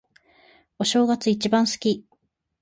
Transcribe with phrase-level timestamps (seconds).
[0.79, 2.07] お正月、一番好き。